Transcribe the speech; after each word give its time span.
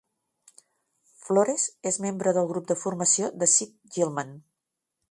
Flores 1.27 1.67
és 1.91 2.01
membre 2.07 2.35
del 2.39 2.51
grup 2.53 2.69
de 2.73 2.79
formació 2.87 3.31
de 3.45 3.51
Sid 3.57 3.79
Gillman. 3.99 4.35